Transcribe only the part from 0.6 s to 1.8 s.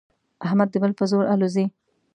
د بل په زور الوزي.